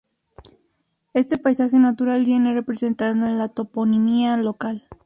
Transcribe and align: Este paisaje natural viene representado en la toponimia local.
Este 1.13 1.37
paisaje 1.37 1.77
natural 1.77 2.25
viene 2.25 2.55
representado 2.55 3.11
en 3.27 3.37
la 3.37 3.49
toponimia 3.49 4.35
local. 4.35 4.87